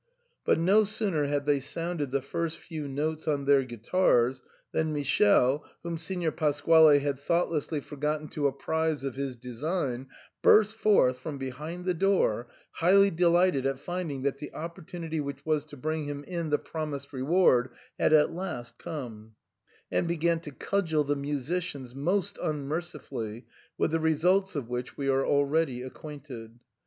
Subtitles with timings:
[0.45, 5.63] But no sooner had they sounded the first few notes on their guitars than Michele,
[5.83, 10.07] whom Signor Pasquale had thoughtlessly for gotten to apprise of his design,
[10.41, 15.45] burst forth from behind the door, highly delighted at finding that the oppor tunity which
[15.45, 19.35] was to bring him in the promised reward had at last come,
[19.91, 23.45] and began to cudgel the musicians most unmercifully,
[23.77, 26.57] with the results of which we are already acquainted.